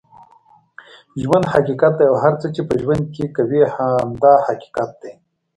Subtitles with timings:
[1.21, 5.13] ژوند حقیقت دی اوهر څه چې په ژوند کې کوې هم دا حقیقت دی